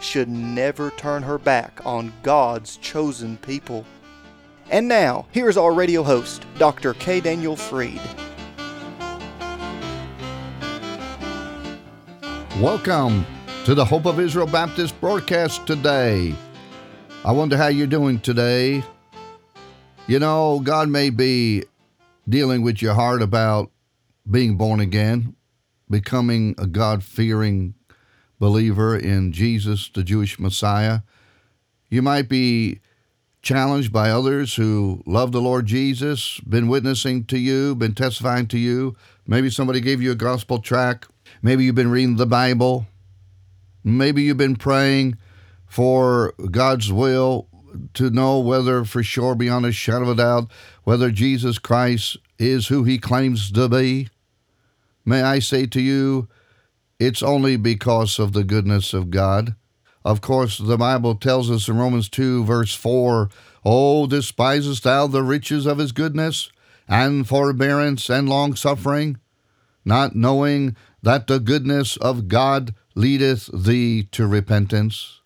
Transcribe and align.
should 0.00 0.28
never 0.28 0.90
turn 0.90 1.22
her 1.22 1.38
back 1.38 1.80
on 1.84 2.12
God's 2.22 2.76
chosen 2.78 3.36
people. 3.38 3.84
And 4.70 4.88
now, 4.88 5.26
here's 5.30 5.56
our 5.56 5.72
radio 5.72 6.02
host, 6.02 6.44
Dr. 6.58 6.94
K. 6.94 7.20
Daniel 7.20 7.56
Freed. 7.56 8.00
Welcome 12.60 13.26
to 13.64 13.74
the 13.74 13.84
Hope 13.84 14.06
of 14.06 14.18
Israel 14.18 14.46
Baptist 14.46 14.98
broadcast 15.00 15.66
today. 15.66 16.34
I 17.24 17.32
wonder 17.32 17.56
how 17.56 17.66
you're 17.68 17.86
doing 17.86 18.18
today. 18.18 18.82
You 20.06 20.18
know, 20.18 20.60
God 20.60 20.88
may 20.88 21.10
be 21.10 21.64
dealing 22.28 22.62
with 22.62 22.80
your 22.80 22.94
heart 22.94 23.22
about 23.22 23.70
being 24.30 24.56
born 24.56 24.80
again, 24.80 25.36
becoming 25.90 26.54
a 26.58 26.66
God 26.66 27.04
fearing 27.04 27.74
believer 28.38 28.96
in 28.96 29.32
Jesus, 29.32 29.90
the 29.92 30.02
Jewish 30.02 30.38
Messiah. 30.38 31.00
You 31.88 32.02
might 32.02 32.28
be 32.28 32.80
challenged 33.42 33.92
by 33.92 34.10
others 34.10 34.56
who 34.56 35.02
love 35.06 35.30
the 35.32 35.40
Lord 35.40 35.66
Jesus, 35.66 36.40
been 36.40 36.68
witnessing 36.68 37.24
to 37.26 37.38
you, 37.38 37.74
been 37.76 37.94
testifying 37.94 38.48
to 38.48 38.58
you. 38.58 38.96
Maybe 39.26 39.50
somebody 39.50 39.80
gave 39.80 40.02
you 40.02 40.10
a 40.10 40.16
gospel 40.16 40.58
track. 40.58 41.06
Maybe 41.42 41.64
you've 41.64 41.74
been 41.74 41.90
reading 41.90 42.16
the 42.16 42.26
Bible. 42.26 42.86
Maybe 43.84 44.24
you've 44.24 44.36
been 44.36 44.56
praying 44.56 45.16
for 45.66 46.34
God's 46.50 46.92
will 46.92 47.48
to 47.94 48.10
know 48.10 48.40
whether 48.40 48.84
for 48.84 49.02
sure, 49.02 49.34
beyond 49.34 49.64
a 49.66 49.72
shadow 49.72 50.02
of 50.02 50.08
a 50.08 50.14
doubt, 50.16 50.50
whether 50.84 51.10
Jesus 51.10 51.58
Christ 51.58 52.16
is 52.38 52.66
who 52.66 52.84
he 52.84 52.98
claims 52.98 53.50
to 53.52 53.68
be. 53.68 54.08
May 55.04 55.22
I 55.22 55.38
say 55.38 55.66
to 55.66 55.80
you, 55.80 56.28
it's 56.98 57.22
only 57.22 57.56
because 57.56 58.18
of 58.18 58.32
the 58.32 58.44
goodness 58.44 58.94
of 58.94 59.10
God. 59.10 59.54
Of 60.04 60.20
course, 60.20 60.58
the 60.58 60.78
Bible 60.78 61.16
tells 61.16 61.50
us 61.50 61.68
in 61.68 61.78
Romans 61.78 62.08
2, 62.08 62.44
verse 62.44 62.74
4 62.74 63.28
Oh, 63.64 64.06
despisest 64.06 64.84
thou 64.84 65.08
the 65.08 65.24
riches 65.24 65.66
of 65.66 65.78
his 65.78 65.90
goodness, 65.90 66.50
and 66.88 67.26
forbearance 67.26 68.08
and 68.08 68.28
long 68.28 68.54
suffering, 68.54 69.18
not 69.84 70.14
knowing 70.14 70.76
that 71.02 71.26
the 71.26 71.40
goodness 71.40 71.96
of 71.96 72.28
God 72.28 72.74
leadeth 72.94 73.50
thee 73.52 74.04
to 74.12 74.26
repentance? 74.26 75.20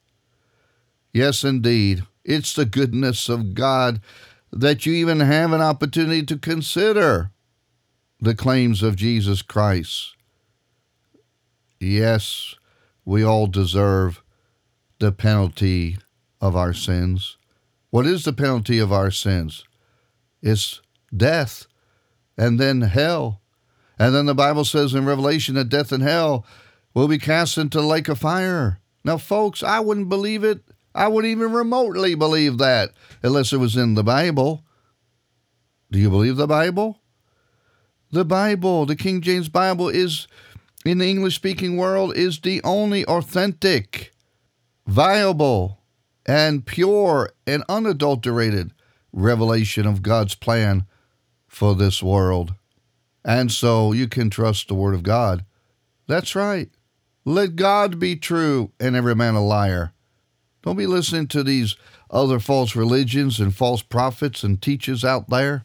Yes, 1.12 1.44
indeed, 1.44 2.04
it's 2.24 2.54
the 2.54 2.64
goodness 2.64 3.28
of 3.28 3.54
God 3.54 4.00
that 4.52 4.86
you 4.86 4.94
even 4.94 5.20
have 5.20 5.52
an 5.52 5.60
opportunity 5.60 6.24
to 6.24 6.38
consider 6.38 7.30
the 8.20 8.34
claims 8.34 8.82
of 8.82 8.96
Jesus 8.96 9.42
Christ. 9.42 10.14
Yes, 11.80 12.54
we 13.06 13.24
all 13.24 13.46
deserve 13.46 14.22
the 14.98 15.12
penalty 15.12 15.96
of 16.40 16.54
our 16.54 16.74
sins. 16.74 17.38
What 17.88 18.06
is 18.06 18.24
the 18.24 18.34
penalty 18.34 18.78
of 18.78 18.92
our 18.92 19.10
sins? 19.10 19.64
It's 20.42 20.82
death 21.16 21.66
and 22.36 22.60
then 22.60 22.82
hell. 22.82 23.40
And 23.98 24.14
then 24.14 24.26
the 24.26 24.34
Bible 24.34 24.64
says 24.64 24.94
in 24.94 25.06
Revelation 25.06 25.54
that 25.54 25.70
death 25.70 25.90
and 25.90 26.02
hell 26.02 26.46
will 26.94 27.08
be 27.08 27.18
cast 27.18 27.58
into 27.58 27.78
the 27.78 27.86
lake 27.86 28.08
of 28.08 28.18
fire. 28.18 28.80
Now, 29.04 29.16
folks, 29.16 29.62
I 29.62 29.80
wouldn't 29.80 30.08
believe 30.08 30.44
it. 30.44 30.62
I 30.94 31.08
wouldn't 31.08 31.30
even 31.30 31.52
remotely 31.52 32.14
believe 32.14 32.58
that 32.58 32.90
unless 33.22 33.52
it 33.52 33.58
was 33.58 33.76
in 33.76 33.94
the 33.94 34.04
Bible. 34.04 34.64
Do 35.90 35.98
you 35.98 36.10
believe 36.10 36.36
the 36.36 36.46
Bible? 36.46 37.00
The 38.12 38.24
Bible, 38.24 38.86
the 38.86 38.96
King 38.96 39.20
James 39.20 39.48
Bible, 39.48 39.88
is 39.88 40.26
in 40.84 40.98
the 40.98 41.08
English 41.08 41.34
speaking 41.34 41.76
world 41.76 42.16
is 42.16 42.40
the 42.40 42.62
only 42.64 43.04
authentic, 43.04 44.12
viable, 44.86 45.78
and 46.26 46.64
pure 46.64 47.30
and 47.46 47.64
unadulterated 47.68 48.72
revelation 49.12 49.86
of 49.86 50.02
God's 50.02 50.34
plan 50.34 50.84
for 51.48 51.74
this 51.74 52.02
world. 52.02 52.54
And 53.24 53.50
so 53.52 53.92
you 53.92 54.08
can 54.08 54.30
trust 54.30 54.68
the 54.68 54.74
Word 54.74 54.94
of 54.94 55.02
God. 55.02 55.44
That's 56.06 56.34
right. 56.34 56.70
Let 57.24 57.56
God 57.56 57.98
be 57.98 58.16
true 58.16 58.72
and 58.80 58.96
every 58.96 59.14
man 59.14 59.34
a 59.34 59.44
liar. 59.44 59.92
Don't 60.62 60.76
be 60.76 60.86
listening 60.86 61.26
to 61.28 61.42
these 61.42 61.76
other 62.10 62.38
false 62.38 62.74
religions 62.74 63.38
and 63.38 63.54
false 63.54 63.82
prophets 63.82 64.42
and 64.42 64.60
teachers 64.60 65.04
out 65.04 65.28
there. 65.28 65.64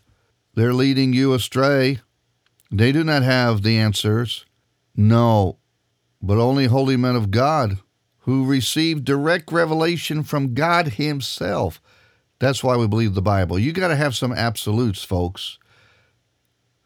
They're 0.54 0.74
leading 0.74 1.14
you 1.14 1.34
astray. 1.34 2.00
They 2.72 2.92
do 2.92 3.04
not 3.04 3.24
have 3.24 3.62
the 3.62 3.78
answers. 3.78 4.46
No, 4.96 5.58
but 6.22 6.38
only 6.38 6.66
holy 6.66 6.98
men 6.98 7.16
of 7.16 7.32
God 7.32 7.80
who 8.20 8.46
received 8.46 9.06
direct 9.06 9.52
revelation 9.52 10.24
from 10.24 10.54
God 10.54 10.94
Himself. 10.94 11.82
That's 12.40 12.64
why 12.64 12.76
we 12.76 12.88
believe 12.88 13.14
the 13.14 13.22
Bible. 13.22 13.60
You 13.60 13.72
got 13.72 13.90
to 13.90 13.96
have 13.96 14.16
some 14.16 14.32
absolutes, 14.32 15.04
folks. 15.04 15.60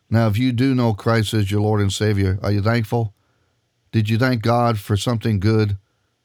Now, 0.09 0.27
if 0.27 0.37
you 0.37 0.51
do 0.51 0.75
know 0.75 0.93
Christ 0.93 1.33
as 1.33 1.51
your 1.51 1.61
Lord 1.61 1.81
and 1.81 1.93
Savior, 1.93 2.39
are 2.41 2.51
you 2.51 2.61
thankful? 2.61 3.13
Did 3.91 4.09
you 4.09 4.17
thank 4.17 4.41
God 4.41 4.79
for 4.79 4.97
something 4.97 5.39
good 5.39 5.77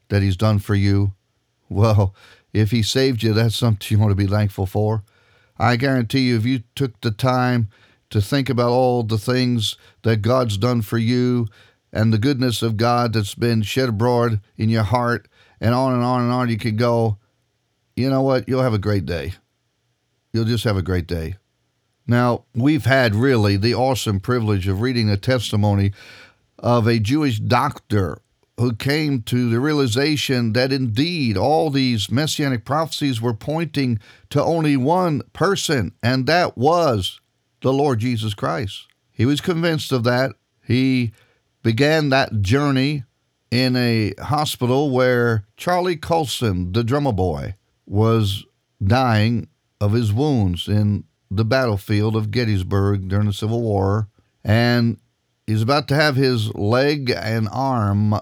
that 0.09 0.23
He's 0.23 0.37
done 0.37 0.59
for 0.59 0.75
you? 0.75 1.13
Well, 1.69 2.15
if 2.53 2.71
He 2.71 2.83
saved 2.83 3.23
you, 3.23 3.33
that's 3.33 3.57
something 3.57 3.87
you 3.91 3.99
want 3.99 4.11
to 4.11 4.17
be 4.17 4.27
thankful 4.27 4.67
for. 4.67 5.05
I 5.59 5.77
guarantee 5.77 6.29
you, 6.29 6.37
if 6.37 6.45
you 6.45 6.65
took 6.75 7.01
the 7.01 7.11
time 7.11 7.69
to 8.11 8.21
think 8.21 8.49
about 8.49 8.71
all 8.71 9.03
the 9.03 9.19
things 9.19 9.77
that 10.03 10.23
God's 10.23 10.57
done 10.57 10.83
for 10.83 10.99
you 10.99 11.47
and 11.95 12.13
the 12.13 12.19
goodness 12.19 12.61
of 12.61 12.77
God 12.77 13.13
that's 13.13 13.37
been 13.37 13.63
shed 13.63 13.89
abroad 13.89 14.41
in 14.57 14.69
your 14.69 14.83
heart, 14.83 15.29
and 15.61 15.73
on 15.75 15.95
and 15.95 16.03
on 16.03 16.23
and 16.23 16.33
on 16.33 16.51
you 16.51 16.59
could 16.59 16.77
go, 16.77 17.19
you 17.97 18.11
know 18.11 18.21
what? 18.21 18.49
You'll 18.49 18.63
have 18.63 18.75
a 18.75 18.79
great 18.79 19.07
day. 19.07 19.35
You'll 20.33 20.45
just 20.45 20.65
have 20.65 20.77
a 20.77 20.83
great 20.83 21.07
day. 21.07 21.37
Now, 22.07 22.45
we've 22.53 22.85
had 22.85 23.15
really 23.15 23.57
the 23.57 23.75
awesome 23.75 24.19
privilege 24.19 24.67
of 24.67 24.81
reading 24.81 25.09
a 25.09 25.17
testimony 25.17 25.93
of 26.59 26.89
a 26.89 26.99
Jewish 26.99 27.39
doctor 27.39 28.21
who 28.59 28.75
came 28.75 29.23
to 29.23 29.49
the 29.49 29.61
realization 29.61 30.53
that 30.53 30.73
indeed 30.73 31.37
all 31.37 31.71
these 31.71 32.11
messianic 32.11 32.65
prophecies 32.65 33.21
were 33.21 33.35
pointing 33.35 34.01
to 34.31 34.43
only 34.43 34.77
one 34.77 35.23
person, 35.33 35.93
and 36.03 36.27
that 36.27 36.59
was 36.59 37.21
the 37.63 37.73
Lord 37.73 38.01
Jesus 38.01 38.35
Christ. 38.35 38.89
He 39.13 39.25
was 39.25 39.41
convinced 39.41 39.93
of 39.93 40.03
that. 40.05 40.33
He 40.67 41.13
began 41.65 42.11
that 42.11 42.43
journey 42.43 43.03
in 43.51 43.75
a 43.75 44.13
hospital 44.21 44.91
where 44.91 45.47
Charlie 45.57 45.97
Coulson, 45.97 46.73
the 46.73 46.85
drummer 46.85 47.13
boy, 47.13 47.57
was 47.87 48.45
dying 48.85 49.49
of 49.81 49.93
his 49.93 50.13
wounds 50.13 50.69
in 50.69 51.05
the 51.31 51.45
battlefield 51.45 52.15
of 52.15 52.31
Gettysburg 52.31 53.09
during 53.09 53.27
the 53.27 53.33
Civil 53.33 53.63
War. 53.63 54.09
And 54.45 54.99
he's 55.47 55.63
about 55.63 55.89
to 55.89 55.95
have 55.95 56.17
his 56.17 56.55
leg 56.55 57.11
and 57.11 57.49
arm 57.51 58.15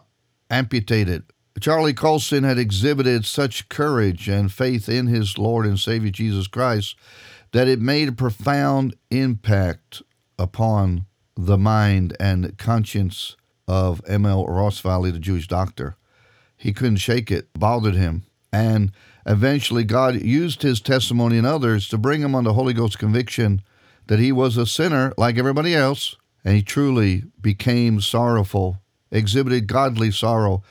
amputated. 0.48 1.24
Charlie 1.60 1.94
Coulson 1.94 2.44
had 2.44 2.58
exhibited 2.58 3.24
such 3.26 3.68
courage 3.68 4.28
and 4.28 4.52
faith 4.52 4.88
in 4.88 5.08
his 5.08 5.36
Lord 5.36 5.66
and 5.66 5.78
Savior 5.78 6.10
Jesus 6.10 6.46
Christ 6.46 6.96
that 7.52 7.68
it 7.68 7.80
made 7.80 8.08
a 8.08 8.12
profound 8.12 8.94
impact 9.10 10.02
upon 10.38 11.06
the 11.36 11.58
mind 11.58 12.16
and 12.20 12.56
conscience 12.58 13.36
of 13.66 14.02
M.L. 14.06 14.46
Rossvally, 14.46 15.12
the 15.12 15.18
Jewish 15.18 15.46
doctor. 15.48 15.96
He 16.56 16.72
couldn't 16.72 16.96
shake 16.96 17.30
it, 17.30 17.48
bothered 17.54 17.94
him. 17.94 18.24
And 18.52 18.92
eventually, 19.26 19.84
God 19.84 20.20
used 20.22 20.62
his 20.62 20.80
testimony 20.80 21.38
and 21.38 21.46
others 21.46 21.88
to 21.88 21.98
bring 21.98 22.20
him 22.20 22.34
under 22.34 22.52
Holy 22.52 22.74
Ghost 22.74 22.98
conviction 22.98 23.62
that 24.08 24.18
he 24.18 24.32
was 24.32 24.56
a 24.56 24.66
sinner 24.66 25.12
like 25.16 25.38
everybody 25.38 25.74
else. 25.74 26.16
And 26.44 26.56
he 26.56 26.62
truly 26.62 27.24
became 27.40 28.00
sorrowful, 28.00 28.78
exhibited 29.10 29.68
godly 29.68 30.10
sorrow 30.10 30.62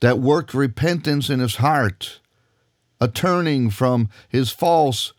that 0.00 0.18
worked 0.18 0.54
repentance 0.54 1.28
in 1.28 1.40
his 1.40 1.56
heart, 1.56 2.20
a 3.00 3.08
turning 3.08 3.70
from 3.70 4.08
his 4.28 4.50
false 4.50 5.12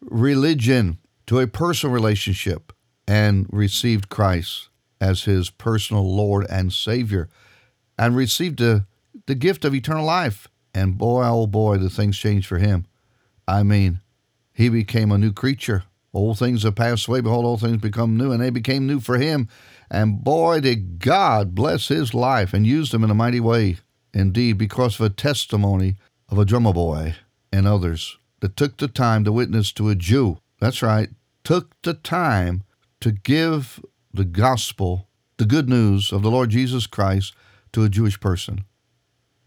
religion 0.00 0.98
to 1.26 1.40
a 1.40 1.46
personal 1.46 1.94
relationship 1.94 2.72
and 3.12 3.46
received 3.52 4.08
Christ 4.08 4.70
as 4.98 5.24
his 5.24 5.50
personal 5.50 6.16
Lord 6.16 6.46
and 6.48 6.72
Savior 6.72 7.28
and 7.98 8.16
received 8.16 8.58
the, 8.58 8.86
the 9.26 9.34
gift 9.34 9.66
of 9.66 9.74
eternal 9.74 10.06
life. 10.06 10.48
And 10.72 10.96
boy, 10.96 11.22
oh 11.26 11.46
boy, 11.46 11.76
the 11.76 11.90
things 11.90 12.16
changed 12.16 12.46
for 12.46 12.56
him. 12.56 12.86
I 13.46 13.64
mean, 13.64 14.00
he 14.54 14.70
became 14.70 15.12
a 15.12 15.18
new 15.18 15.30
creature. 15.30 15.82
Old 16.14 16.38
things 16.38 16.62
have 16.62 16.74
passed 16.74 17.06
away. 17.06 17.20
Behold, 17.20 17.44
all 17.44 17.58
things 17.58 17.82
become 17.82 18.16
new. 18.16 18.32
And 18.32 18.42
they 18.42 18.48
became 18.48 18.86
new 18.86 18.98
for 18.98 19.18
him. 19.18 19.46
And 19.90 20.24
boy, 20.24 20.60
did 20.60 20.98
God 20.98 21.54
bless 21.54 21.88
his 21.88 22.14
life 22.14 22.54
and 22.54 22.66
used 22.66 22.94
him 22.94 23.04
in 23.04 23.10
a 23.10 23.14
mighty 23.14 23.40
way. 23.40 23.76
Indeed, 24.14 24.56
because 24.56 24.98
of 24.98 25.04
a 25.04 25.10
testimony 25.10 25.96
of 26.30 26.38
a 26.38 26.46
drummer 26.46 26.72
boy 26.72 27.16
and 27.52 27.66
others 27.66 28.16
that 28.40 28.56
took 28.56 28.78
the 28.78 28.88
time 28.88 29.22
to 29.24 29.32
witness 29.32 29.70
to 29.72 29.90
a 29.90 29.94
Jew. 29.94 30.38
That's 30.60 30.80
right, 30.80 31.10
took 31.44 31.78
the 31.82 31.92
time 31.92 32.62
to 33.02 33.12
give 33.12 33.84
the 34.14 34.24
gospel, 34.24 35.08
the 35.36 35.44
good 35.44 35.68
news 35.68 36.12
of 36.12 36.22
the 36.22 36.30
Lord 36.30 36.50
Jesus 36.50 36.86
Christ 36.86 37.34
to 37.72 37.84
a 37.84 37.88
Jewish 37.88 38.18
person. 38.20 38.64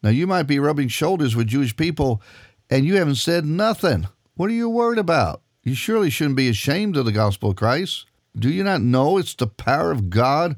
Now, 0.03 0.09
you 0.09 0.27
might 0.27 0.43
be 0.43 0.59
rubbing 0.59 0.89
shoulders 0.89 1.35
with 1.35 1.47
Jewish 1.47 1.75
people 1.75 2.21
and 2.69 2.85
you 2.85 2.95
haven't 2.95 3.15
said 3.15 3.45
nothing. 3.45 4.07
What 4.35 4.49
are 4.49 4.53
you 4.53 4.69
worried 4.69 4.99
about? 4.99 5.41
You 5.63 5.73
surely 5.73 6.09
shouldn't 6.09 6.35
be 6.35 6.49
ashamed 6.49 6.97
of 6.97 7.05
the 7.05 7.11
gospel 7.11 7.51
of 7.51 7.55
Christ. 7.55 8.05
Do 8.37 8.49
you 8.49 8.63
not 8.63 8.81
know 8.81 9.17
it's 9.17 9.33
the 9.33 9.47
power 9.47 9.91
of 9.91 10.09
God 10.09 10.57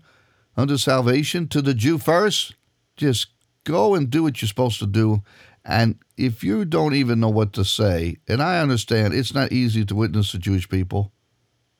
unto 0.56 0.78
salvation 0.78 1.48
to 1.50 1.62
the 1.62 1.74
Jew 1.74 1.98
first? 1.98 2.56
Just 2.96 3.28
go 3.64 3.94
and 3.94 4.10
do 4.10 4.24
what 4.24 4.42
you're 4.42 4.50
supposed 4.50 4.80
to 4.80 4.88
do. 4.88 5.22
And 5.64 6.00
if 6.18 6.44
you 6.44 6.66
don't 6.66 6.96
even 6.96 7.20
know 7.20 7.30
what 7.30 7.54
to 7.54 7.64
say, 7.64 8.18
and 8.28 8.42
I 8.42 8.60
understand 8.60 9.14
it's 9.14 9.34
not 9.34 9.52
easy 9.52 9.86
to 9.86 9.96
witness 9.96 10.32
to 10.32 10.40
Jewish 10.40 10.68
people, 10.68 11.12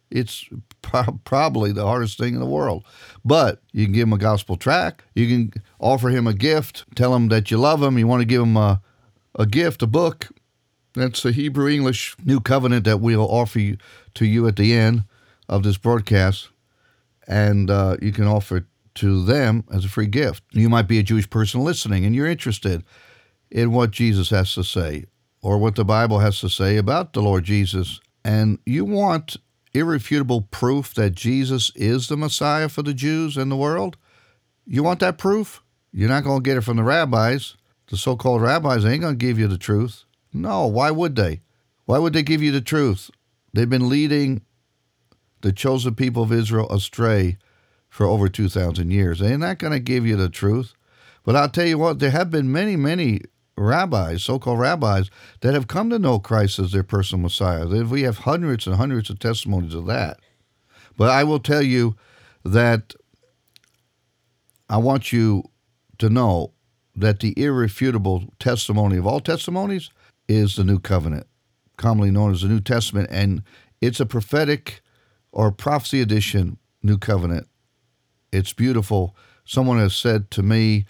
it's 0.10 0.46
pro- 0.82 1.20
probably 1.24 1.72
the 1.72 1.86
hardest 1.86 2.18
thing 2.18 2.34
in 2.34 2.40
the 2.40 2.46
world. 2.46 2.86
But 3.26 3.62
you 3.72 3.86
can 3.86 3.94
give 3.94 4.08
him 4.08 4.14
a 4.14 4.18
gospel 4.18 4.56
track. 4.56 5.04
You 5.16 5.28
can 5.28 5.64
offer 5.80 6.10
him 6.10 6.28
a 6.28 6.34
gift. 6.34 6.86
Tell 6.96 7.16
him 7.16 7.28
that 7.30 7.52
you 7.52 7.58
love 7.58 7.82
him. 7.82 7.98
You 7.98 8.08
want 8.08 8.22
to 8.22 8.26
give 8.26 8.42
him 8.42 8.58
a, 8.58 8.82
a 9.36 9.46
gift, 9.46 9.82
a 9.82 9.88
book. 9.88 10.30
That's 10.94 11.22
the 11.22 11.32
Hebrew 11.32 11.70
English 11.70 12.16
New 12.24 12.40
Covenant 12.40 12.86
that 12.86 13.02
we'll 13.02 13.30
offer 13.30 13.60
you, 13.60 13.78
to 14.16 14.26
you 14.26 14.48
at 14.48 14.56
the 14.56 14.74
end 14.74 15.04
of 15.48 15.64
this 15.64 15.78
broadcast. 15.78 16.50
And 17.28 17.70
uh, 17.70 17.98
you 18.02 18.12
can 18.12 18.26
offer 18.26 18.58
it 18.58 18.64
to 18.96 19.24
them 19.24 19.64
as 19.72 19.86
a 19.86 19.90
free 19.90 20.08
gift. 20.08 20.44
You 20.52 20.70
might 20.70 20.88
be 20.88 20.98
a 20.98 21.04
Jewish 21.04 21.30
person 21.30 21.62
listening 21.62 22.04
and 22.04 22.16
you're 22.16 22.28
interested 22.28 22.84
in 23.52 23.72
what 23.72 23.92
Jesus 23.92 24.32
has 24.32 24.54
to 24.56 24.64
say 24.64 25.06
or 25.42 25.58
what 25.58 25.76
the 25.76 25.86
Bible 25.86 26.20
has 26.20 26.40
to 26.40 26.50
say 26.50 26.78
about 26.78 27.14
the 27.14 27.22
Lord 27.22 27.44
Jesus. 27.44 28.00
And 28.26 28.60
you 28.66 28.86
want 28.86 29.38
irrefutable 29.78 30.42
proof 30.42 30.94
that 30.96 31.16
Jesus 31.16 31.72
is 31.76 32.08
the 32.08 32.18
Messiah 32.18 32.70
for 32.70 32.84
the 32.84 32.94
Jews 32.94 33.38
and 33.38 33.52
the 33.52 33.56
world? 33.56 33.98
You 34.66 34.84
want 34.84 35.00
that 35.00 35.18
proof? 35.18 35.64
You're 35.92 36.10
not 36.10 36.24
going 36.24 36.44
to 36.44 36.48
get 36.48 36.58
it 36.58 36.62
from 36.62 36.78
the 36.78 36.84
rabbis. 36.84 37.56
The 37.88 37.98
so 37.98 38.16
called 38.16 38.42
rabbis 38.42 38.86
ain't 38.86 39.02
going 39.02 39.18
to 39.18 39.26
give 39.26 39.40
you 39.40 39.48
the 39.48 39.58
truth. 39.58 40.04
No, 40.34 40.68
why 40.68 40.92
would 40.92 41.16
they? 41.16 41.42
Why 41.86 42.00
would 42.00 42.14
they 42.14 42.24
give 42.24 42.42
you 42.42 42.52
the 42.52 42.62
truth? 42.62 43.10
They've 43.54 43.70
been 43.70 43.90
leading 43.90 44.42
the 45.42 45.54
chosen 45.54 45.96
people 45.96 46.24
of 46.24 46.32
Israel 46.34 46.70
astray 46.70 47.38
for 47.90 48.06
over 48.06 48.28
2,000 48.28 48.92
years. 48.92 49.20
They're 49.20 49.38
not 49.38 49.60
going 49.60 49.74
to 49.74 49.80
give 49.80 50.06
you 50.06 50.18
the 50.18 50.30
truth. 50.30 50.74
But 51.24 51.36
I'll 51.36 51.50
tell 51.50 51.66
you 51.66 51.78
what, 51.78 52.00
there 52.00 52.12
have 52.12 52.30
been 52.30 52.52
many, 52.52 52.76
many 52.76 53.22
rabbis, 53.58 54.24
so 54.24 54.40
called 54.40 54.60
rabbis, 54.60 55.10
that 55.42 55.54
have 55.54 55.68
come 55.68 55.90
to 55.90 56.00
know 56.00 56.20
Christ 56.20 56.60
as 56.60 56.72
their 56.72 56.84
personal 56.84 57.24
Messiah. 57.24 57.68
We 57.68 58.04
have 58.04 58.20
hundreds 58.20 58.68
and 58.68 58.76
hundreds 58.76 59.10
of 59.10 59.20
testimonies 59.20 59.74
of 59.74 59.88
that. 59.88 60.20
But 60.96 61.10
I 61.10 61.24
will 61.24 61.40
tell 61.40 61.62
you 61.62 61.96
that 62.44 62.94
I 64.70 64.78
want 64.78 65.12
you 65.12 65.44
to 65.98 66.10
know 66.10 66.54
that 66.96 67.20
the 67.20 67.34
irrefutable 67.38 68.34
testimony 68.40 68.98
of 68.98 69.06
all 69.06 69.20
testimonies 69.20 69.90
is 70.28 70.56
the 70.56 70.64
New 70.64 70.80
Covenant, 70.80 71.28
commonly 71.78 72.12
known 72.12 72.34
as 72.34 72.42
the 72.42 72.48
New 72.48 72.60
Testament, 72.60 73.08
and 73.12 73.44
it's 73.82 74.00
a 74.00 74.06
prophetic 74.06 74.82
or 75.32 75.52
prophecy 75.52 76.02
edition 76.02 76.58
New 76.82 76.98
Covenant. 76.98 77.48
It's 78.32 78.54
beautiful. 78.54 79.16
Someone 79.46 79.78
has 79.80 79.96
said 79.96 80.32
to 80.32 80.44
me 80.44 80.86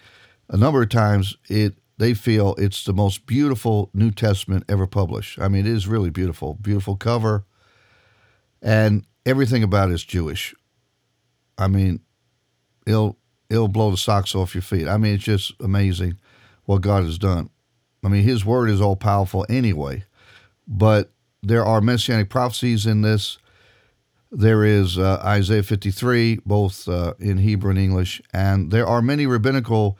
a 0.48 0.56
number 0.56 0.82
of 0.82 0.88
times 0.88 1.36
it 1.48 1.74
they 1.98 2.14
feel 2.14 2.54
it's 2.56 2.84
the 2.84 2.92
most 2.92 3.26
beautiful 3.26 3.90
New 3.92 4.10
Testament 4.12 4.64
ever 4.68 4.86
published. 4.86 5.38
I 5.40 5.48
mean, 5.48 5.66
it 5.66 5.72
is 5.72 5.86
really 5.86 6.10
beautiful. 6.10 6.54
Beautiful 6.54 6.96
cover. 6.96 7.44
And 8.62 9.04
everything 9.26 9.62
about 9.62 9.90
it 9.90 9.94
is 9.94 10.04
Jewish. 10.04 10.54
I 11.58 11.66
mean, 11.66 12.00
it'll 12.86 13.18
it'll 13.50 13.68
blow 13.68 13.90
the 13.90 13.96
socks 13.96 14.34
off 14.34 14.54
your 14.54 14.62
feet. 14.62 14.86
I 14.86 14.96
mean, 14.96 15.14
it's 15.14 15.24
just 15.24 15.52
amazing 15.60 16.18
what 16.64 16.82
God 16.82 17.04
has 17.04 17.18
done. 17.18 17.50
I 18.04 18.08
mean, 18.08 18.22
his 18.22 18.44
word 18.44 18.70
is 18.70 18.80
all 18.80 18.96
powerful 18.96 19.44
anyway. 19.48 20.04
But 20.66 21.10
there 21.42 21.64
are 21.64 21.80
messianic 21.80 22.28
prophecies 22.28 22.86
in 22.86 23.02
this. 23.02 23.38
There 24.30 24.64
is 24.64 24.98
uh, 24.98 25.20
Isaiah 25.24 25.62
53, 25.62 26.40
both 26.44 26.86
uh, 26.86 27.14
in 27.18 27.38
Hebrew 27.38 27.70
and 27.70 27.78
English, 27.78 28.20
and 28.32 28.70
there 28.70 28.86
are 28.86 29.00
many 29.00 29.26
rabbinical 29.26 29.98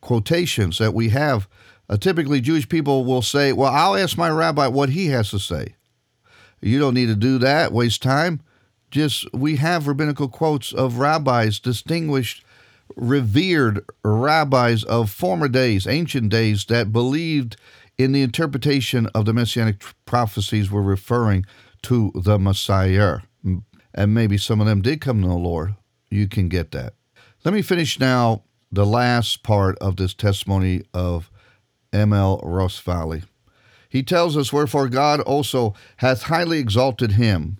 quotations 0.00 0.78
that 0.78 0.94
we 0.94 1.10
have. 1.10 1.48
Uh, 1.88 1.96
typically, 1.96 2.40
Jewish 2.40 2.68
people 2.68 3.04
will 3.04 3.22
say, 3.22 3.52
Well, 3.52 3.72
I'll 3.72 3.96
ask 3.96 4.16
my 4.16 4.30
rabbi 4.30 4.66
what 4.68 4.90
he 4.90 5.08
has 5.08 5.30
to 5.30 5.38
say. 5.38 5.74
You 6.60 6.78
don't 6.78 6.94
need 6.94 7.06
to 7.06 7.16
do 7.16 7.38
that, 7.38 7.72
waste 7.72 8.02
time. 8.02 8.40
Just, 8.90 9.32
we 9.32 9.56
have 9.56 9.86
rabbinical 9.86 10.28
quotes 10.28 10.72
of 10.72 10.98
rabbis, 10.98 11.58
distinguished, 11.58 12.44
revered 12.96 13.84
rabbis 14.04 14.84
of 14.84 15.10
former 15.10 15.48
days, 15.48 15.86
ancient 15.86 16.28
days, 16.28 16.64
that 16.66 16.92
believed 16.92 17.56
in 17.96 18.12
the 18.12 18.22
interpretation 18.22 19.06
of 19.14 19.26
the 19.26 19.32
messianic 19.32 19.82
prophecies 20.06 20.70
were 20.70 20.82
referring 20.82 21.46
to 21.82 22.12
the 22.14 22.38
Messiah. 22.38 23.18
And 23.94 24.14
maybe 24.14 24.38
some 24.38 24.60
of 24.60 24.66
them 24.66 24.82
did 24.82 25.00
come 25.00 25.22
to 25.22 25.28
the 25.28 25.34
Lord. 25.34 25.74
You 26.10 26.28
can 26.28 26.48
get 26.48 26.72
that. 26.72 26.94
Let 27.44 27.54
me 27.54 27.62
finish 27.62 27.98
now 27.98 28.42
the 28.72 28.86
last 28.86 29.42
part 29.42 29.76
of 29.78 29.96
this 29.96 30.14
testimony 30.14 30.82
of 30.94 31.30
M.L. 31.92 32.40
Rossvally. 32.42 33.24
He 33.88 34.02
tells 34.02 34.36
us, 34.36 34.52
Wherefore 34.52 34.88
God 34.88 35.20
also 35.20 35.74
hath 35.96 36.24
highly 36.24 36.58
exalted 36.58 37.12
him, 37.12 37.58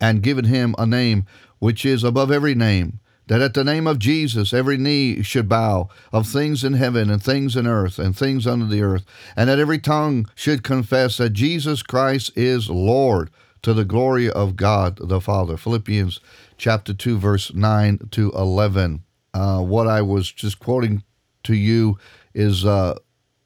and 0.00 0.22
given 0.22 0.46
him 0.46 0.74
a 0.78 0.86
name 0.86 1.26
which 1.58 1.84
is 1.84 2.02
above 2.02 2.30
every 2.30 2.54
name, 2.54 3.00
that 3.26 3.42
at 3.42 3.54
the 3.54 3.64
name 3.64 3.86
of 3.86 3.98
Jesus 3.98 4.52
every 4.52 4.76
knee 4.78 5.22
should 5.22 5.48
bow, 5.48 5.88
of 6.12 6.26
things 6.26 6.64
in 6.64 6.74
heaven 6.74 7.10
and 7.10 7.22
things 7.22 7.56
in 7.56 7.66
earth 7.66 7.98
and 7.98 8.16
things 8.16 8.46
under 8.46 8.66
the 8.66 8.82
earth, 8.82 9.04
and 9.36 9.50
that 9.50 9.58
every 9.58 9.78
tongue 9.78 10.26
should 10.34 10.62
confess 10.62 11.18
that 11.18 11.30
Jesus 11.30 11.82
Christ 11.82 12.32
is 12.36 12.70
Lord, 12.70 13.30
to 13.62 13.74
the 13.74 13.84
glory 13.84 14.30
of 14.30 14.54
God 14.54 14.96
the 15.00 15.20
Father. 15.20 15.56
Philippians 15.56 16.20
chapter 16.56 16.94
2, 16.94 17.18
verse 17.18 17.52
9 17.52 17.98
to 18.12 18.30
11. 18.30 19.02
Uh, 19.36 19.60
what 19.60 19.86
I 19.86 20.00
was 20.00 20.32
just 20.32 20.58
quoting 20.58 21.02
to 21.42 21.54
you 21.54 21.98
is 22.34 22.64
uh, 22.64 22.94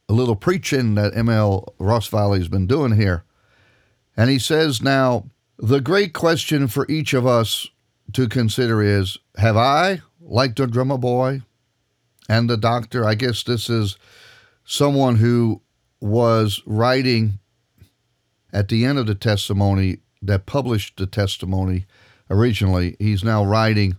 a 0.09 0.13
little 0.13 0.37
preaching 0.37 0.95
that 0.95 1.17
M.L. 1.17 1.75
Rossvally's 1.81 2.47
been 2.47 2.69
doing 2.69 2.93
here. 2.93 3.25
And 4.17 4.31
he 4.31 4.39
says 4.39 4.81
now, 4.81 5.25
the 5.59 5.81
great 5.81 6.13
question 6.13 6.69
for 6.69 6.87
each 6.89 7.13
of 7.13 7.27
us 7.27 7.67
to 8.13 8.29
consider 8.29 8.81
is 8.81 9.19
Have 9.37 9.57
I, 9.57 10.03
like 10.21 10.55
the 10.55 10.69
drummer 10.69 10.97
boy 10.97 11.43
and 12.29 12.49
the 12.49 12.57
doctor, 12.57 13.05
I 13.05 13.17
guess 13.17 13.43
this 13.43 13.69
is 13.69 13.97
someone 14.65 15.17
who 15.17 15.61
was 16.01 16.63
writing 16.67 17.41
at 18.53 18.69
the 18.69 18.85
end 18.85 19.01
of 19.01 19.07
the 19.07 19.17
testimony 19.17 19.99
that 20.23 20.47
published 20.47 20.99
the 20.99 21.07
testimony 21.07 21.87
originally. 22.31 22.95
He's 23.01 23.25
now 23.25 23.45
writing 23.45 23.97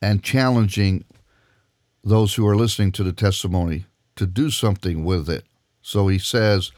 and 0.00 0.22
challenging 0.22 1.04
those 2.04 2.34
who 2.34 2.46
are 2.46 2.56
listening 2.56 2.92
to 2.92 3.02
the 3.02 3.12
testimony 3.12 3.86
to 4.16 4.26
do 4.26 4.50
something 4.50 5.04
with 5.04 5.28
it. 5.28 5.44
So 5.82 6.08
he 6.08 6.18
says, 6.18 6.70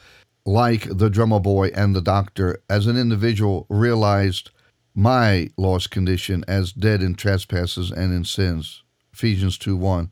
like 0.45 0.87
the 0.89 1.11
drummer 1.11 1.41
boy 1.41 1.69
and 1.75 1.95
the 1.95 2.01
doctor, 2.01 2.63
as 2.71 2.87
an 2.87 2.97
individual 2.97 3.67
realized 3.69 4.51
my 4.95 5.51
lost 5.57 5.91
condition 5.91 6.45
as 6.49 6.73
dead 6.73 7.03
in 7.03 7.15
trespasses 7.15 7.91
and 7.91 8.15
in 8.15 8.25
sins, 8.25 8.83
Ephesians 9.13 9.59
2 9.59 9.77
1, 9.77 10.11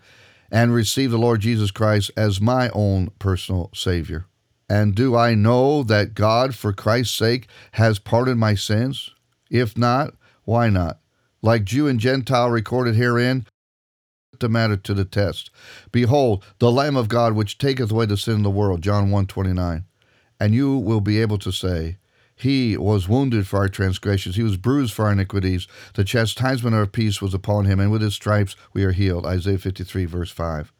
and 0.50 0.74
received 0.74 1.12
the 1.12 1.18
Lord 1.18 1.40
Jesus 1.40 1.70
Christ 1.70 2.10
as 2.16 2.40
my 2.40 2.68
own 2.70 3.10
personal 3.18 3.70
Savior. 3.74 4.26
And 4.68 4.94
do 4.94 5.14
I 5.14 5.34
know 5.34 5.82
that 5.84 6.14
God, 6.14 6.54
for 6.54 6.72
Christ's 6.72 7.16
sake, 7.16 7.48
has 7.72 7.98
pardoned 7.98 8.40
my 8.40 8.54
sins? 8.54 9.10
If 9.50 9.76
not, 9.76 10.14
why 10.44 10.68
not? 10.68 10.98
Like 11.42 11.64
Jew 11.64 11.86
and 11.86 12.00
Gentile 12.00 12.50
recorded 12.50 12.96
herein, 12.96 13.46
the 14.40 14.48
matter 14.48 14.76
to 14.76 14.94
the 14.94 15.04
test. 15.04 15.50
Behold, 15.92 16.44
the 16.58 16.72
Lamb 16.72 16.96
of 16.96 17.08
God 17.08 17.34
which 17.34 17.58
taketh 17.58 17.90
away 17.90 18.06
the 18.06 18.16
sin 18.16 18.36
of 18.36 18.42
the 18.42 18.50
world, 18.50 18.82
John 18.82 19.10
1 19.10 19.26
29. 19.26 19.84
And 20.40 20.54
you 20.54 20.76
will 20.76 21.00
be 21.00 21.20
able 21.20 21.38
to 21.38 21.52
say, 21.52 21.98
He 22.34 22.76
was 22.76 23.08
wounded 23.08 23.46
for 23.46 23.58
our 23.58 23.68
transgressions, 23.68 24.36
He 24.36 24.42
was 24.42 24.56
bruised 24.56 24.92
for 24.92 25.06
our 25.06 25.12
iniquities. 25.12 25.68
The 25.94 26.04
chastisement 26.04 26.74
of 26.74 26.80
our 26.80 26.86
peace 26.86 27.22
was 27.22 27.34
upon 27.34 27.64
Him, 27.64 27.80
and 27.80 27.90
with 27.90 28.02
His 28.02 28.14
stripes 28.14 28.56
we 28.72 28.84
are 28.84 28.92
healed. 28.92 29.26
Isaiah 29.26 29.58
53, 29.58 30.04
verse 30.04 30.30
5. 30.30 30.72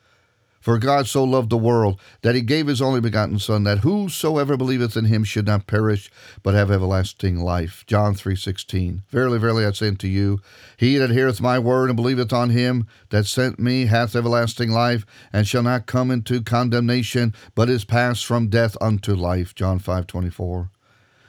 For 0.65 0.79
God 0.79 1.07
so 1.07 1.23
loved 1.25 1.51
the 1.51 1.59
world 1.59 2.01
that 2.23 2.35
he 2.35 2.41
gave 2.41 2.69
his 2.69 2.81
only 2.81 2.99
begotten 2.99 3.39
Son, 3.39 3.65
that 3.65 3.81
whosoever 3.81 4.57
believeth 4.57 4.97
in 4.97 5.05
him 5.05 5.23
should 5.23 5.45
not 5.45 5.67
perish, 5.67 6.11
but 6.43 6.55
have 6.55 6.71
everlasting 6.71 7.39
life. 7.39 7.85
John 7.87 8.15
3.16 8.15 9.03
Verily, 9.11 9.39
verily, 9.39 9.67
I 9.67 9.73
say 9.73 9.89
unto 9.89 10.07
you, 10.07 10.41
he 10.79 10.97
that 10.97 11.11
heareth 11.11 11.39
my 11.39 11.59
word 11.59 11.91
and 11.91 11.97
believeth 11.97 12.33
on 12.33 12.49
him 12.49 12.87
that 13.11 13.27
sent 13.27 13.59
me 13.59 13.85
hath 13.85 14.17
everlasting 14.17 14.71
life, 14.71 15.05
and 15.35 15.47
shall 15.47 15.63
not 15.63 15.85
come 15.85 16.11
into 16.11 16.41
condemnation, 16.41 17.35
but 17.55 17.69
is 17.69 17.85
passed 17.85 18.25
from 18.25 18.49
death 18.49 18.75
unto 18.81 19.15
life. 19.15 19.55
John 19.55 19.79
5.24 19.79 20.71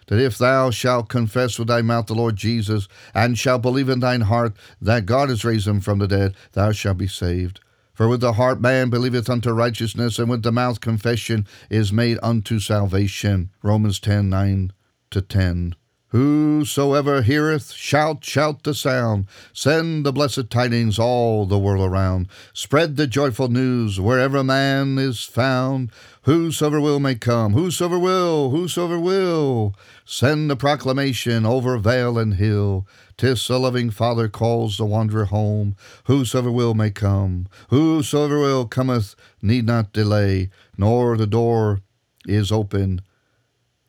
that 0.07 0.19
if 0.19 0.37
thou 0.37 0.69
shalt 0.69 1.09
confess 1.09 1.59
with 1.59 1.67
thy 1.67 1.81
mouth 1.81 2.05
the 2.05 2.13
Lord 2.13 2.37
Jesus, 2.37 2.87
and 3.13 3.37
shalt 3.37 3.63
believe 3.63 3.89
in 3.89 3.99
thine 3.99 4.21
heart 4.21 4.53
that 4.79 5.05
God 5.05 5.27
has 5.27 5.43
raised 5.43 5.67
him 5.67 5.81
from 5.81 5.99
the 5.99 6.07
dead, 6.07 6.35
thou 6.53 6.71
shalt 6.71 6.99
be 6.99 7.07
saved. 7.07 7.59
For 7.95 8.09
with 8.09 8.19
the 8.19 8.33
heart 8.33 8.59
man 8.59 8.89
believeth 8.89 9.29
unto 9.29 9.51
righteousness, 9.51 10.19
and 10.19 10.29
with 10.29 10.43
the 10.43 10.51
mouth 10.51 10.81
confession 10.81 11.47
is 11.69 11.93
made 11.93 12.19
unto 12.21 12.59
salvation. 12.59 13.51
Romans 13.63 14.01
10 14.01 14.29
9 14.29 14.73
to 15.11 15.21
10. 15.21 15.75
Whosoever 16.15 17.23
heareth, 17.23 17.73
shout, 17.73 18.23
shout 18.23 18.63
the 18.63 18.73
sound. 18.73 19.27
Send 19.51 20.05
the 20.05 20.13
blessed 20.13 20.49
tidings 20.49 20.97
all 20.97 21.45
the 21.45 21.59
world 21.59 21.85
around. 21.85 22.29
Spread 22.53 22.95
the 22.95 23.05
joyful 23.05 23.49
news 23.49 23.99
wherever 23.99 24.41
man 24.41 24.97
is 24.97 25.25
found. 25.25 25.91
Whosoever 26.21 26.79
will 26.79 27.01
may 27.01 27.15
come, 27.15 27.51
whosoever 27.51 27.99
will, 27.99 28.51
whosoever 28.51 28.97
will. 28.97 29.75
Send 30.05 30.49
the 30.49 30.55
proclamation 30.55 31.45
over 31.45 31.77
vale 31.77 32.17
and 32.17 32.35
hill. 32.35 32.87
Tis 33.17 33.49
a 33.49 33.57
loving 33.57 33.89
Father 33.89 34.29
calls 34.29 34.77
the 34.77 34.85
wanderer 34.85 35.25
home. 35.25 35.75
Whosoever 36.05 36.49
will 36.49 36.75
may 36.75 36.91
come. 36.91 37.49
Whosoever 37.67 38.39
will 38.39 38.67
cometh 38.67 39.17
need 39.41 39.65
not 39.65 39.91
delay, 39.91 40.49
nor 40.77 41.17
the 41.17 41.27
door 41.27 41.81
is 42.25 42.53
open. 42.53 43.01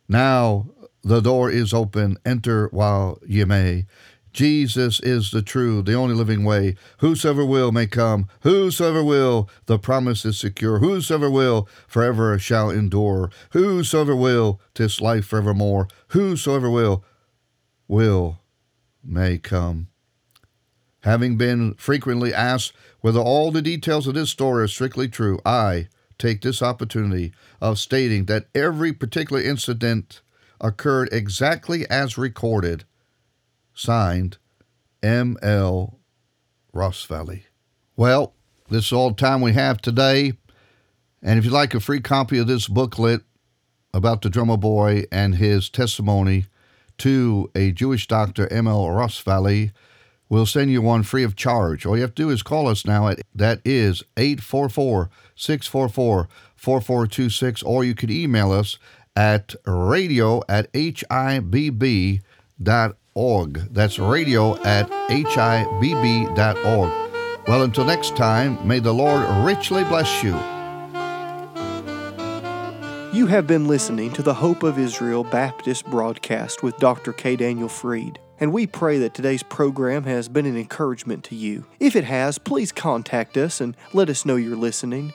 Now 0.09 0.67
the 1.07 1.21
door 1.21 1.49
is 1.49 1.73
open. 1.73 2.19
Enter 2.25 2.69
while 2.73 3.19
ye 3.25 3.45
may. 3.45 3.87
Jesus 4.33 4.99
is 5.01 5.31
the 5.31 5.41
true, 5.41 5.81
the 5.81 5.95
only 5.95 6.15
living 6.15 6.45
way. 6.45 6.75
Whosoever 6.99 7.45
will 7.45 7.71
may 7.71 7.87
come. 7.87 8.29
Whosoever 8.41 9.03
will, 9.05 9.49
the 9.67 9.79
promise 9.79 10.25
is 10.25 10.37
secure. 10.37 10.81
Whosoever 10.81 11.31
will, 11.31 11.69
forever 11.87 12.39
shall 12.41 12.71
endure. 12.71 13.31
Whosoever 13.51 14.17
will, 14.17 14.61
tis 14.75 15.01
life 15.01 15.27
forevermore. 15.27 15.87
Whosoever 16.09 16.69
will, 16.69 17.05
will 17.87 18.41
may 19.03 19.39
come. 19.39 19.87
Having 21.05 21.37
been 21.37 21.75
frequently 21.75 22.35
asked 22.35 22.73
whether 23.01 23.21
all 23.21 23.53
the 23.53 23.63
details 23.63 24.09
of 24.09 24.15
this 24.15 24.31
story 24.31 24.65
are 24.65 24.69
strictly 24.69 25.09
true, 25.09 25.39
I 25.47 25.87
take 26.19 26.43
this 26.43 26.63
opportunity 26.63 27.33
of 27.61 27.79
stating 27.79 28.25
that 28.25 28.49
every 28.57 28.93
particular 28.93 29.41
incident 29.41 30.21
occurred 30.61 31.09
exactly 31.13 31.89
as 31.89 32.19
recorded. 32.19 32.85
Signed, 33.75 34.39
M.L. 35.03 35.99
Rossvally. 36.75 37.45
Well, 37.97 38.35
this 38.69 38.87
is 38.87 38.93
all 38.93 39.11
the 39.11 39.17
time 39.17 39.41
we 39.41 39.53
have 39.53 39.81
today. 39.81 40.33
And 41.23 41.39
if 41.39 41.45
you'd 41.45 41.53
like 41.53 41.75
a 41.75 41.81
free 41.81 42.01
copy 42.01 42.39
of 42.39 42.47
this 42.47 42.69
booklet 42.69 43.23
about 43.93 44.23
the 44.23 44.31
drummer 44.31 44.57
boy 44.57 45.05
and 45.11 45.37
his 45.37 45.69
testimony 45.71 46.47
to 46.99 47.51
a 47.55 47.73
Jewish 47.73 48.07
doctor, 48.07 48.51
M.L. 48.53 48.87
Rossvally, 48.87 49.73
we'll 50.29 50.47
send 50.47 50.71
you 50.71 50.83
one 50.83 51.03
free 51.03 51.23
of 51.23 51.37
charge. 51.37 51.87
All 51.87 51.97
you 51.97 52.03
have 52.03 52.15
to 52.15 52.23
do 52.23 52.31
is 52.31 52.43
call 52.43 52.69
us 52.69 52.85
now 52.85 53.09
at 53.09 53.21
that 53.35 53.61
is 53.65 54.03
844 54.17 55.11
644 55.35 56.29
4426, 56.57 57.63
or 57.63 57.85
you 57.85 57.95
could 57.95 58.11
email 58.11 58.53
us 58.53 58.79
at 59.17 59.55
radio 59.67 60.43
at 60.49 60.73
hibb.org. 60.73 62.21
That's 63.73 63.99
radio 63.99 64.63
at 64.63 64.91
hibb.org. 64.91 66.93
Well, 67.49 67.63
until 67.63 67.85
next 67.85 68.17
time, 68.17 68.67
may 68.67 68.81
the 68.81 68.93
Lord 68.93 69.47
richly 69.47 69.85
bless 69.85 70.23
you. 70.23 70.37
You 73.17 73.27
have 73.29 73.47
been 73.47 73.67
listening 73.67 74.13
to 74.13 74.23
the 74.23 74.35
Hope 74.35 74.63
of 74.63 74.79
Israel 74.79 75.25
Baptist 75.25 75.87
broadcast 75.87 76.63
with 76.63 76.77
Dr. 76.77 77.15
K. 77.15 77.37
Daniel 77.37 77.69
Freed, 77.69 78.19
and 78.41 78.53
we 78.53 78.67
pray 78.67 78.99
that 78.99 79.15
today's 79.15 79.43
program 79.43 80.05
has 80.05 80.29
been 80.29 80.45
an 80.45 80.57
encouragement 80.57 81.25
to 81.25 81.35
you. 81.35 81.65
If 81.81 81.97
it 81.97 82.05
has, 82.05 82.37
please 82.37 82.73
contact 82.73 83.39
us 83.39 83.61
and 83.61 83.75
let 83.95 84.11
us 84.11 84.27
know 84.27 84.37
you're 84.37 84.55
listening. 84.55 85.15